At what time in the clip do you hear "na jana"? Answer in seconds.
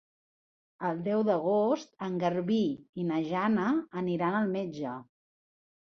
3.11-3.67